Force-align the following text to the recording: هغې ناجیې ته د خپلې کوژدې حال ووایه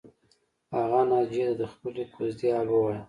هغې 0.75 1.01
ناجیې 1.11 1.45
ته 1.49 1.53
د 1.59 1.61
خپلې 1.73 2.03
کوژدې 2.13 2.47
حال 2.55 2.67
ووایه 2.69 2.99